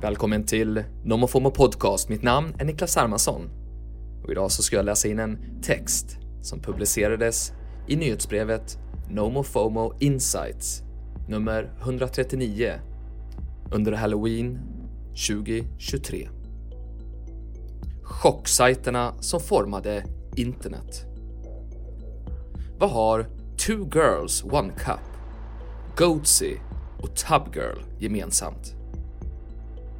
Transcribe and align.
Välkommen 0.00 0.44
till 0.44 0.84
Nomofomo 1.04 1.50
Podcast. 1.50 2.08
Mitt 2.08 2.22
namn 2.22 2.54
är 2.58 2.64
Niklas 2.64 2.96
Hermansson. 2.96 3.50
Och 4.24 4.30
idag 4.30 4.50
så 4.50 4.62
ska 4.62 4.76
jag 4.76 4.84
läsa 4.84 5.08
in 5.08 5.18
en 5.18 5.38
text 5.62 6.18
som 6.42 6.60
publicerades 6.60 7.52
i 7.86 7.96
nyhetsbrevet 7.96 8.78
Nomofomo 9.10 9.92
Insights 10.00 10.82
nummer 11.28 11.72
139 11.80 12.72
under 13.72 13.92
Halloween 13.92 14.58
2023. 15.28 16.28
Chocksajterna 18.02 19.14
som 19.20 19.40
formade 19.40 20.04
internet. 20.36 21.04
Vad 22.78 22.90
har 22.90 23.22
Two 23.66 23.98
Girls 23.98 24.44
One 24.44 24.72
Cup, 24.72 25.00
Goatsy 25.96 26.56
och 26.98 27.16
Tubgirl 27.16 27.78
gemensamt? 27.98 28.75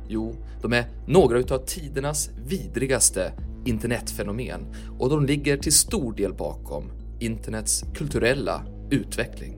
Jo, 0.08 0.34
de 0.62 0.72
är 0.72 0.86
några 1.06 1.38
utav 1.38 1.58
tidernas 1.58 2.30
vidrigaste 2.46 3.32
internetfenomen 3.64 4.66
och 4.98 5.10
de 5.10 5.26
ligger 5.26 5.56
till 5.56 5.72
stor 5.72 6.12
del 6.12 6.34
bakom 6.34 6.90
internets 7.20 7.84
kulturella 7.94 8.62
utveckling. 8.90 9.56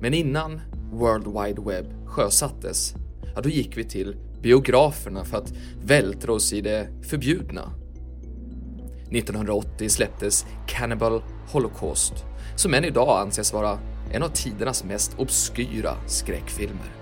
Men 0.00 0.14
innan 0.14 0.60
World 0.92 1.26
Wide 1.26 1.62
Web 1.62 2.06
sjösattes, 2.06 2.94
ja 3.34 3.40
då 3.40 3.48
gick 3.48 3.76
vi 3.76 3.84
till 3.84 4.16
biograferna 4.42 5.24
för 5.24 5.38
att 5.38 5.52
vältra 5.84 6.32
oss 6.32 6.52
i 6.52 6.60
det 6.60 6.88
förbjudna. 7.02 7.72
1980 9.10 9.88
släpptes 9.88 10.46
Cannibal 10.66 11.22
Holocaust, 11.52 12.14
som 12.56 12.74
än 12.74 12.84
idag 12.84 13.20
anses 13.20 13.52
vara 13.52 13.78
en 14.12 14.22
av 14.22 14.28
tidernas 14.28 14.84
mest 14.84 15.14
obskyra 15.18 15.96
skräckfilmer. 16.06 17.01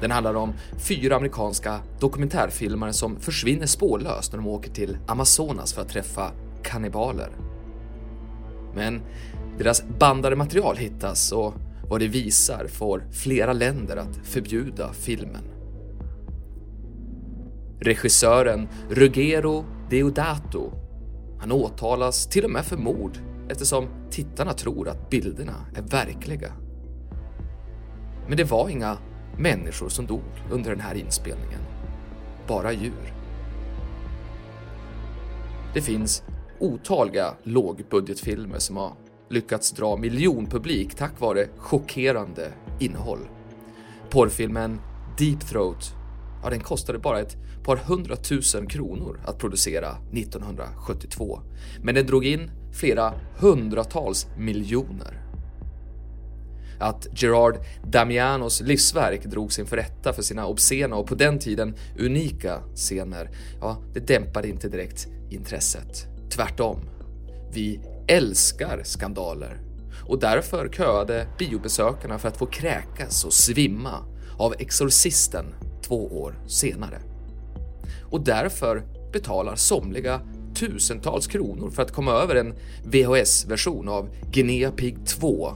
Den 0.00 0.10
handlar 0.10 0.34
om 0.34 0.52
fyra 0.78 1.16
amerikanska 1.16 1.80
dokumentärfilmare 2.00 2.92
som 2.92 3.20
försvinner 3.20 3.66
spårlöst 3.66 4.32
när 4.32 4.38
de 4.38 4.46
åker 4.46 4.70
till 4.70 4.98
Amazonas 5.06 5.72
för 5.72 5.82
att 5.82 5.88
träffa 5.88 6.30
kannibaler. 6.62 7.30
Men 8.74 9.00
deras 9.58 9.82
bandade 9.98 10.36
material 10.36 10.76
hittas 10.76 11.32
och 11.32 11.54
vad 11.88 12.00
det 12.00 12.08
visar 12.08 12.66
får 12.66 13.04
flera 13.12 13.52
länder 13.52 13.96
att 13.96 14.16
förbjuda 14.24 14.92
filmen. 14.92 15.42
Regissören 17.80 18.68
Ruggero 18.90 19.64
Deodato 19.90 20.72
han 21.38 21.52
åtalas 21.52 22.26
till 22.26 22.44
och 22.44 22.50
med 22.50 22.64
för 22.64 22.76
mord 22.76 23.18
eftersom 23.48 23.86
tittarna 24.10 24.52
tror 24.52 24.88
att 24.88 25.10
bilderna 25.10 25.66
är 25.74 25.82
verkliga. 25.82 26.52
Men 28.28 28.36
det 28.36 28.44
var 28.44 28.68
inga 28.68 28.98
människor 29.38 29.88
som 29.88 30.06
dog 30.06 30.22
under 30.50 30.70
den 30.70 30.80
här 30.80 30.94
inspelningen. 30.94 31.60
Bara 32.46 32.72
djur. 32.72 33.12
Det 35.74 35.82
finns 35.82 36.22
otaliga 36.58 37.34
lågbudgetfilmer 37.42 38.58
som 38.58 38.76
har 38.76 38.92
lyckats 39.30 39.72
dra 39.72 39.96
miljonpublik 39.96 40.94
tack 40.94 41.20
vare 41.20 41.48
chockerande 41.56 42.52
innehåll. 42.80 43.28
Porrfilmen 44.10 44.80
Deep 45.18 45.40
Throat, 45.40 45.94
ja, 46.42 46.50
den 46.50 46.60
kostade 46.60 46.98
bara 46.98 47.20
ett 47.20 47.36
par 47.64 47.76
hundratusen 47.76 48.66
kronor 48.66 49.20
att 49.24 49.38
producera 49.38 49.88
1972, 50.12 51.40
men 51.82 51.94
den 51.94 52.06
drog 52.06 52.24
in 52.24 52.50
flera 52.72 53.12
hundratals 53.38 54.26
miljoner. 54.38 55.25
Att 56.78 57.06
Gerard 57.12 57.58
Damianos 57.84 58.60
livsverk 58.60 59.24
drogs 59.24 59.58
inför 59.58 59.76
rätta 59.76 60.12
för 60.12 60.22
sina 60.22 60.46
obscena 60.46 60.96
och 60.96 61.06
på 61.06 61.14
den 61.14 61.38
tiden 61.38 61.76
unika 61.98 62.60
scener, 62.74 63.30
ja, 63.60 63.82
det 63.94 64.00
dämpade 64.00 64.48
inte 64.48 64.68
direkt 64.68 65.06
intresset. 65.30 66.06
Tvärtom. 66.30 66.80
Vi 67.52 67.80
älskar 68.08 68.80
skandaler 68.84 69.60
och 70.08 70.20
därför 70.20 70.68
köade 70.68 71.26
biobesökarna 71.38 72.18
för 72.18 72.28
att 72.28 72.36
få 72.36 72.46
kräkas 72.46 73.24
och 73.24 73.32
svimma 73.32 74.04
av 74.38 74.54
Exorcisten 74.58 75.54
två 75.82 76.20
år 76.20 76.38
senare. 76.46 77.00
Och 78.10 78.20
därför 78.20 78.82
betalar 79.12 79.56
somliga 79.56 80.20
tusentals 80.54 81.26
kronor 81.26 81.70
för 81.70 81.82
att 81.82 81.92
komma 81.92 82.12
över 82.12 82.34
en 82.34 82.54
VHS-version 82.84 83.88
av 83.88 84.08
Guinea 84.32 84.70
Pig 84.70 85.06
2 85.06 85.52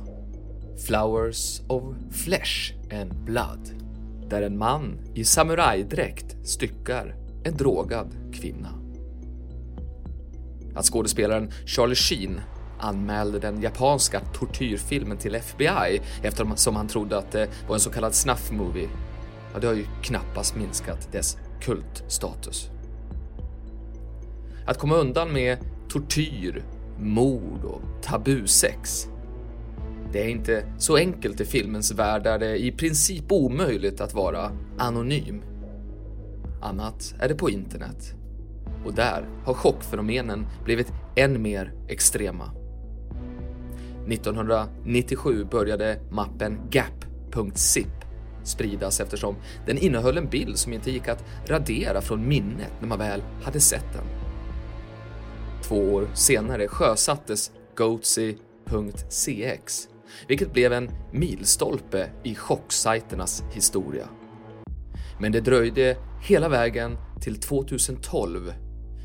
Flowers 0.87 1.63
of 1.69 1.83
Flesh 2.11 2.75
and 2.93 3.15
Blood 3.25 3.71
där 4.29 4.43
en 4.43 4.59
man 4.59 4.99
i 5.15 5.25
samurajdräkt 5.25 6.37
styckar 6.45 7.17
en 7.45 7.57
drogad 7.57 8.17
kvinna. 8.33 8.69
Att 10.75 10.85
skådespelaren 10.85 11.51
Charlie 11.67 11.95
Sheen 11.95 12.41
anmälde 12.79 13.39
den 13.39 13.63
japanska 13.63 14.21
tortyrfilmen 14.21 15.19
till 15.19 15.35
FBI 15.35 16.01
eftersom 16.23 16.77
han 16.77 16.89
trodde 16.89 17.19
att 17.19 17.33
det 17.33 17.49
var 17.69 17.75
en 17.75 17.81
så 17.81 17.91
kallad 17.91 18.15
snuff-movie, 18.15 18.89
ja, 19.53 19.61
det 19.61 19.67
har 19.67 19.75
ju 19.75 19.87
knappast 20.03 20.57
minskat 20.57 21.13
dess 21.13 21.37
kultstatus. 21.61 22.71
Att 24.67 24.79
komma 24.79 24.95
undan 24.95 25.33
med 25.33 25.59
tortyr, 25.89 26.65
mord 26.99 27.65
och 27.65 27.83
tabusex 28.03 29.09
det 30.13 30.25
är 30.25 30.29
inte 30.29 30.65
så 30.79 30.97
enkelt 30.97 31.41
i 31.41 31.45
filmens 31.45 31.93
värld 31.93 32.23
där 32.23 32.39
det 32.39 32.47
är 32.47 32.55
i 32.55 32.73
princip 32.73 33.33
omöjligt 33.33 34.01
att 34.01 34.15
vara 34.15 34.53
anonym. 34.79 35.43
Annat 36.63 37.15
är 37.19 37.29
det 37.29 37.35
på 37.35 37.51
internet. 37.51 38.15
Och 38.85 38.95
där 38.95 39.29
har 39.45 39.55
chockfenomenen 39.55 40.47
blivit 40.65 40.93
än 41.17 41.43
mer 41.43 41.73
extrema. 41.89 42.51
1997 44.09 45.45
började 45.51 46.01
mappen 46.11 46.59
gap.zip 46.71 47.87
spridas 48.45 49.01
eftersom 49.01 49.37
den 49.67 49.79
innehöll 49.79 50.19
en 50.19 50.29
bild 50.29 50.59
som 50.59 50.73
inte 50.73 50.91
gick 50.91 51.09
att 51.09 51.25
radera 51.47 52.01
från 52.01 52.29
minnet 52.29 52.73
när 52.81 52.89
man 52.89 52.99
väl 52.99 53.23
hade 53.43 53.61
sett 53.61 53.93
den. 53.93 54.05
Två 55.63 55.95
år 55.95 56.09
senare 56.15 56.69
sjösattes 56.69 57.51
Goatsy.cx 57.77 58.39
vilket 60.29 60.53
blev 60.53 60.73
en 60.73 60.91
milstolpe 61.13 62.11
i 62.23 62.35
chocksajternas 62.35 63.43
historia. 63.53 64.09
Men 65.21 65.33
det 65.33 65.41
dröjde 65.41 65.97
hela 66.23 66.49
vägen 66.49 66.97
till 67.21 67.41
2012 67.41 68.55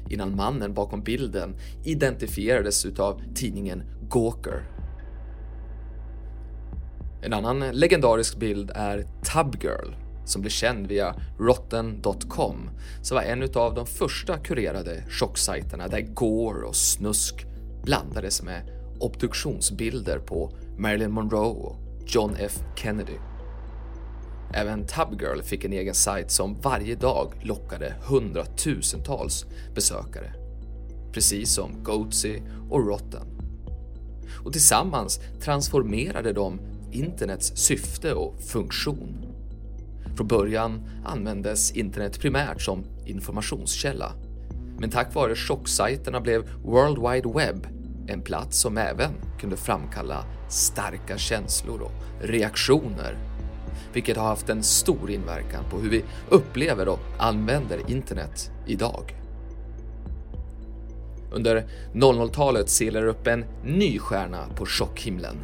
innan 0.09 0.35
mannen 0.35 0.73
bakom 0.73 1.03
bilden 1.03 1.55
identifierades 1.83 2.85
utav 2.85 3.21
tidningen 3.35 3.83
Gawker. 4.09 4.63
En 7.21 7.33
annan 7.33 7.59
legendarisk 7.59 8.37
bild 8.37 8.71
är 8.75 9.05
Tubgirl 9.33 9.95
som 10.25 10.41
blev 10.41 10.49
känd 10.49 10.87
via 10.87 11.15
rotten.com 11.39 12.69
som 13.01 13.15
var 13.15 13.23
en 13.23 13.43
utav 13.43 13.73
de 13.73 13.85
första 13.85 14.37
kurerade 14.37 15.03
chocksajterna 15.09 15.87
där 15.87 16.01
gore 16.01 16.67
och 16.67 16.75
snusk 16.75 17.45
blandades 17.83 18.41
med 18.41 18.61
obduktionsbilder 18.99 20.19
på 20.19 20.51
Marilyn 20.77 21.11
Monroe 21.11 21.53
och 21.53 21.75
John 22.05 22.35
F 22.39 22.59
Kennedy. 22.75 23.17
Även 24.53 24.87
Tubgirl 24.87 25.41
fick 25.41 25.63
en 25.63 25.73
egen 25.73 25.93
sajt 25.93 26.31
som 26.31 26.55
varje 26.61 26.95
dag 26.95 27.33
lockade 27.41 27.95
hundratusentals 28.07 29.45
besökare. 29.75 30.33
Precis 31.13 31.53
som 31.53 31.83
Goatsy 31.83 32.39
och 32.69 32.87
Rotten. 32.87 33.27
Och 34.45 34.51
tillsammans 34.51 35.19
transformerade 35.41 36.33
de 36.33 36.59
internets 36.91 37.57
syfte 37.57 38.13
och 38.13 38.41
funktion. 38.41 39.25
Från 40.15 40.27
början 40.27 40.89
användes 41.05 41.71
internet 41.71 42.19
primärt 42.19 42.61
som 42.61 42.83
informationskälla. 43.05 44.11
Men 44.79 44.89
tack 44.89 45.15
vare 45.15 45.35
chocksajterna 45.35 46.21
blev 46.21 46.49
World 46.63 46.97
Wide 46.97 47.29
Web 47.33 47.67
en 48.07 48.21
plats 48.21 48.59
som 48.59 48.77
även 48.77 49.11
kunde 49.39 49.57
framkalla 49.57 50.25
starka 50.49 51.17
känslor 51.17 51.81
och 51.81 51.91
reaktioner, 52.21 53.17
vilket 53.93 54.17
har 54.17 54.27
haft 54.27 54.49
en 54.49 54.63
stor 54.63 55.11
inverkan 55.11 55.63
på 55.69 55.77
hur 55.77 55.89
vi 55.89 56.03
upplever 56.29 56.87
och 56.87 56.99
använder 57.17 57.91
internet 57.91 58.51
idag. 58.67 59.15
Under 61.31 61.67
00-talet 61.93 62.69
seglar 62.69 63.05
upp 63.05 63.27
en 63.27 63.45
ny 63.63 63.99
stjärna 63.99 64.47
på 64.55 64.65
chockhimlen. 64.65 65.35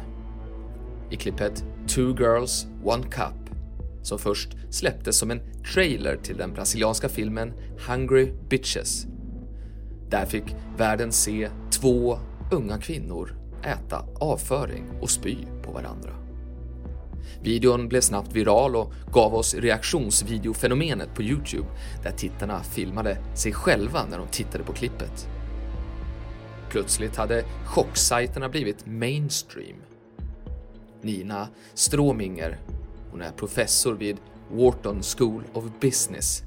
I 1.10 1.16
klippet 1.16 1.64
Two 1.88 2.16
Girls, 2.18 2.66
One 2.84 3.02
Cup, 3.02 3.54
som 4.02 4.18
först 4.18 4.48
släpptes 4.70 5.16
som 5.16 5.30
en 5.30 5.40
trailer 5.74 6.16
till 6.16 6.36
den 6.36 6.54
brasilianska 6.54 7.08
filmen 7.08 7.52
Hungry 7.88 8.32
Bitches. 8.48 9.06
Där 10.10 10.26
fick 10.26 10.44
världen 10.76 11.12
se 11.12 11.48
två 11.70 12.18
unga 12.52 12.78
kvinnor 12.78 13.36
äta 13.64 14.04
avföring 14.20 14.84
och 15.00 15.10
spy 15.10 15.36
på 15.62 15.72
varandra. 15.72 16.10
Videon 17.42 17.88
blev 17.88 18.00
snabbt 18.00 18.32
viral 18.32 18.76
och 18.76 18.92
gav 19.12 19.34
oss 19.34 19.54
reaktionsvideofenomenet 19.54 21.14
på 21.14 21.22
Youtube 21.22 21.66
där 22.02 22.10
tittarna 22.10 22.62
filmade 22.62 23.18
sig 23.34 23.52
själva 23.52 24.04
när 24.10 24.18
de 24.18 24.26
tittade 24.28 24.64
på 24.64 24.72
klippet. 24.72 25.28
Plötsligt 26.70 27.16
hade 27.16 27.44
chocksajterna 27.64 28.48
blivit 28.48 28.86
mainstream. 28.86 29.76
Nina 31.02 31.48
Stråminger, 31.74 32.58
hon 33.10 33.22
är 33.22 33.30
professor 33.30 33.94
vid 33.94 34.16
Wharton 34.50 35.02
School 35.02 35.42
of 35.52 35.64
Business. 35.80 36.42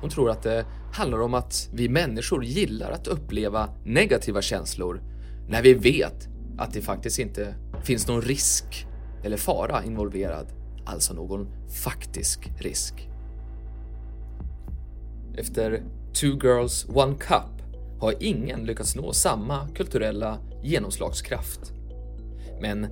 Hon 0.00 0.10
tror 0.10 0.30
att 0.30 0.42
det 0.42 0.64
handlar 0.92 1.20
om 1.20 1.34
att 1.34 1.68
vi 1.72 1.88
människor 1.88 2.44
gillar 2.44 2.90
att 2.90 3.06
uppleva 3.06 3.68
negativa 3.84 4.42
känslor 4.42 5.02
när 5.48 5.62
vi 5.62 5.74
vet 5.74 6.28
att 6.58 6.72
det 6.72 6.82
faktiskt 6.82 7.18
inte 7.18 7.54
finns 7.82 8.08
någon 8.08 8.22
risk 8.22 8.86
eller 9.24 9.36
fara 9.36 9.84
involverad, 9.84 10.46
alltså 10.84 11.14
någon 11.14 11.48
faktisk 11.82 12.50
risk. 12.58 13.08
Efter 15.36 15.82
Two 16.12 16.46
Girls 16.46 16.86
One 16.88 17.14
Cup 17.14 17.62
har 18.00 18.14
ingen 18.20 18.64
lyckats 18.64 18.96
nå 18.96 19.12
samma 19.12 19.68
kulturella 19.68 20.38
genomslagskraft. 20.62 21.72
Men 22.60 22.86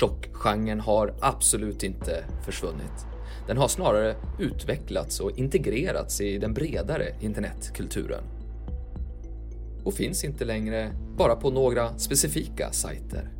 chockgenren 0.00 0.80
har 0.80 1.14
absolut 1.20 1.82
inte 1.82 2.24
försvunnit. 2.44 3.06
Den 3.48 3.56
har 3.56 3.68
snarare 3.68 4.16
utvecklats 4.38 5.20
och 5.20 5.38
integrerats 5.38 6.20
i 6.20 6.38
den 6.38 6.54
bredare 6.54 7.14
internetkulturen. 7.20 8.24
Och 9.84 9.94
finns 9.94 10.24
inte 10.24 10.44
längre 10.44 10.90
bara 11.16 11.36
på 11.36 11.50
några 11.50 11.98
specifika 11.98 12.72
sajter. 12.72 13.30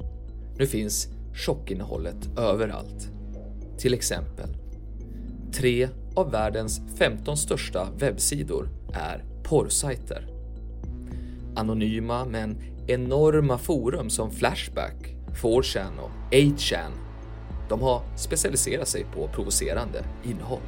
Nu 0.58 0.66
finns 0.66 1.08
chockinnehållet 1.34 2.38
överallt. 2.38 3.10
Till 3.78 3.94
exempel, 3.94 4.49
tre 5.52 5.88
av 6.14 6.31
världens 6.31 6.81
15 6.99 7.37
största 7.37 7.88
webbsidor 7.99 8.69
är 8.94 9.25
porrsajter. 9.44 10.26
Anonyma 11.56 12.25
men 12.25 12.56
enorma 12.87 13.58
forum 13.58 14.11
som 14.11 14.31
Flashback, 14.31 15.14
4chan 15.43 15.99
och 15.99 16.32
8chan 16.32 17.07
de 17.69 17.82
har 17.82 18.03
specialiserat 18.17 18.88
sig 18.88 19.06
på 19.15 19.29
provocerande 19.29 20.05
innehåll. 20.25 20.61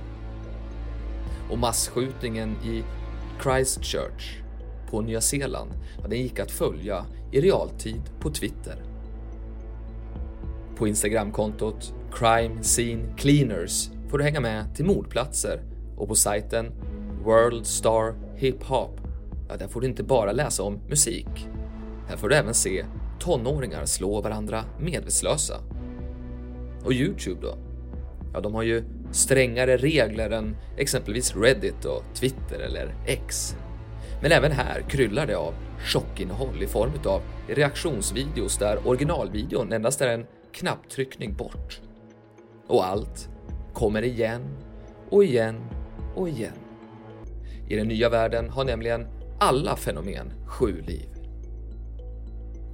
Och 1.50 1.58
massskjutningen 1.58 2.56
i 2.64 2.84
Christchurch 3.42 4.40
på 4.90 5.00
Nya 5.00 5.20
Zeeland, 5.20 5.70
den 6.08 6.18
gick 6.18 6.38
att 6.38 6.50
följa 6.50 7.04
i 7.32 7.40
realtid 7.40 8.02
på 8.20 8.30
Twitter. 8.30 8.82
På 10.76 10.88
Instagramkontot 10.88 11.94
Crime 12.12 12.62
Scene 12.62 13.14
Cleaners 13.16 13.90
får 14.08 14.18
du 14.18 14.24
hänga 14.24 14.40
med 14.40 14.74
till 14.76 14.84
mordplatser 14.84 15.60
och 15.96 16.08
på 16.08 16.14
sajten 16.14 16.72
World 17.24 17.66
Star 17.66 18.14
Hip 18.36 18.62
Hop, 18.62 19.00
ja, 19.48 19.56
där 19.56 19.68
får 19.68 19.80
du 19.80 19.86
inte 19.86 20.02
bara 20.02 20.32
läsa 20.32 20.62
om 20.62 20.78
musik. 20.88 21.48
Här 22.08 22.16
får 22.16 22.28
du 22.28 22.34
även 22.34 22.54
se 22.54 22.84
tonåringar 23.20 23.84
slå 23.86 24.20
varandra 24.20 24.64
medvetslösa. 24.78 25.54
Och 26.84 26.92
Youtube 26.92 27.40
då? 27.42 27.58
Ja, 28.32 28.40
de 28.40 28.54
har 28.54 28.62
ju 28.62 28.84
strängare 29.10 29.76
regler 29.76 30.30
än 30.30 30.56
exempelvis 30.76 31.36
Reddit 31.36 31.84
och 31.84 32.02
Twitter 32.14 32.60
eller 32.60 32.94
X. 33.06 33.56
Men 34.22 34.32
även 34.32 34.52
här 34.52 34.80
kryllar 34.88 35.26
det 35.26 35.36
av 35.36 35.54
chockinnehåll 35.84 36.62
i 36.62 36.66
form 36.66 36.92
av 37.04 37.22
reaktionsvideos 37.48 38.58
där 38.58 38.88
originalvideon 38.88 39.72
endast 39.72 40.00
är 40.00 40.08
en 40.08 40.26
knapptryckning 40.52 41.34
bort. 41.34 41.80
Och 42.66 42.86
allt 42.86 43.28
kommer 43.72 44.02
igen 44.02 44.42
och 45.10 45.24
igen 45.24 45.60
och 46.14 46.28
igen. 46.28 46.52
I 47.68 47.76
den 47.76 47.88
nya 47.88 48.08
världen 48.08 48.50
har 48.50 48.64
nämligen 48.64 49.06
alla 49.38 49.76
fenomen 49.76 50.32
sju 50.46 50.82
liv. 50.82 51.19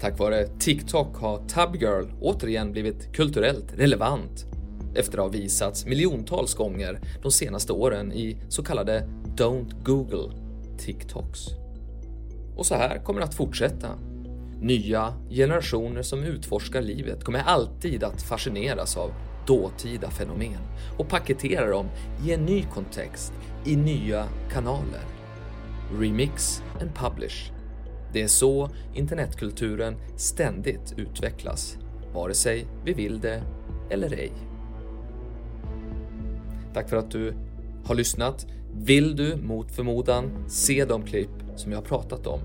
Tack 0.00 0.18
vare 0.18 0.46
TikTok 0.58 1.16
har 1.16 1.38
Tubgirl 1.48 2.04
återigen 2.20 2.72
blivit 2.72 3.12
kulturellt 3.12 3.72
relevant 3.76 4.46
efter 4.94 5.18
att 5.18 5.24
ha 5.24 5.28
visats 5.28 5.86
miljontals 5.86 6.54
gånger 6.54 7.00
de 7.22 7.32
senaste 7.32 7.72
åren 7.72 8.12
i 8.12 8.36
så 8.48 8.62
kallade 8.62 9.08
Don't 9.36 9.84
Google 9.84 10.32
TikToks. 10.78 11.46
Och 12.56 12.66
så 12.66 12.74
här 12.74 12.98
kommer 13.04 13.20
det 13.20 13.26
att 13.26 13.34
fortsätta. 13.34 13.88
Nya 14.60 15.14
generationer 15.30 16.02
som 16.02 16.24
utforskar 16.24 16.82
livet 16.82 17.24
kommer 17.24 17.38
alltid 17.38 18.04
att 18.04 18.22
fascineras 18.22 18.96
av 18.96 19.10
dåtida 19.46 20.10
fenomen 20.10 20.60
och 20.98 21.08
paketera 21.08 21.70
dem 21.70 21.86
i 22.26 22.32
en 22.32 22.44
ny 22.44 22.62
kontext, 22.62 23.32
i 23.64 23.76
nya 23.76 24.28
kanaler. 24.52 25.04
Remix 26.00 26.62
and 26.80 26.94
publish. 26.94 27.55
Det 28.16 28.22
är 28.22 28.28
så 28.28 28.70
internetkulturen 28.94 29.96
ständigt 30.16 30.94
utvecklas, 30.96 31.78
vare 32.14 32.34
sig 32.34 32.66
vi 32.84 32.92
vill 32.92 33.20
det 33.20 33.42
eller 33.90 34.12
ej. 34.12 34.32
Tack 36.74 36.88
för 36.88 36.96
att 36.96 37.10
du 37.10 37.34
har 37.84 37.94
lyssnat. 37.94 38.46
Vill 38.74 39.16
du 39.16 39.36
mot 39.36 39.72
förmodan 39.72 40.48
se 40.48 40.84
de 40.84 41.02
klipp 41.02 41.30
som 41.56 41.72
jag 41.72 41.78
har 41.78 41.84
pratat 41.84 42.26
om 42.26 42.40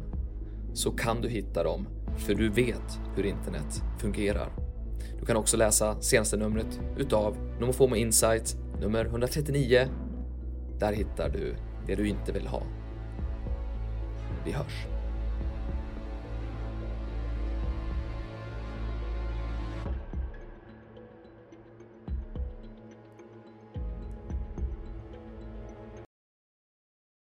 så 0.73 0.91
kan 0.91 1.21
du 1.21 1.29
hitta 1.29 1.63
dem, 1.63 1.87
för 2.17 2.35
du 2.35 2.49
vet 2.49 2.99
hur 3.15 3.25
internet 3.25 3.83
fungerar. 3.99 4.49
Du 5.19 5.25
kan 5.25 5.37
också 5.37 5.57
läsa 5.57 6.01
senaste 6.01 6.37
numret 6.37 6.79
utav 6.97 7.37
Nomofomo 7.59 7.95
Insight 7.95 8.57
nummer 8.81 9.05
139. 9.05 9.87
Där 10.79 10.93
hittar 10.93 11.29
du 11.29 11.55
det 11.87 11.95
du 11.95 12.07
inte 12.07 12.31
vill 12.31 12.47
ha. 12.47 12.63
Vi 14.45 14.51
hörs. 14.51 15.00